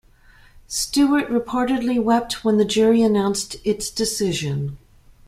[0.65, 4.79] Stewart reportedly wept when the jury announced its decision.